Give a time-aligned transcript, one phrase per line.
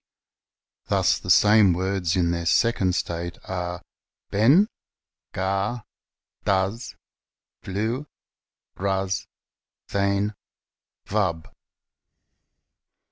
[0.87, 3.83] Thus, the same words in their second state are
[4.31, 4.67] Ben,
[5.31, 5.83] Gar,
[6.43, 6.95] Dds,
[7.61, 8.07] View,
[8.77, 9.27] 'ras,
[9.89, 10.33] Dhen,
[11.05, 11.51] Vab.